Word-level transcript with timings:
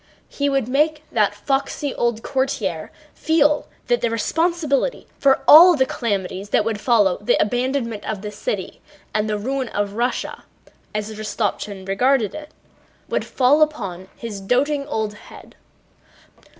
He 0.29 0.49
would 0.49 0.67
make 0.67 1.03
that 1.11 1.35
foxy 1.35 1.93
old 1.93 2.23
courtier 2.23 2.91
feel 3.13 3.67
that 3.85 4.01
the 4.01 4.09
responsibility 4.09 5.05
for 5.19 5.43
all 5.47 5.75
the 5.75 5.85
calamities 5.85 6.49
that 6.49 6.65
would 6.65 6.81
follow 6.81 7.19
the 7.21 7.39
abandonment 7.39 8.03
of 8.09 8.23
the 8.23 8.31
city 8.31 8.81
and 9.13 9.29
the 9.29 9.37
ruin 9.37 9.67
of 9.69 9.93
Russia 9.93 10.43
(as 10.95 11.13
Rostopchín 11.13 11.87
regarded 11.87 12.33
it) 12.33 12.49
would 13.09 13.23
fall 13.25 13.61
upon 13.61 14.07
his 14.17 14.41
doting 14.41 14.87
old 14.87 15.13
head. 15.13 15.55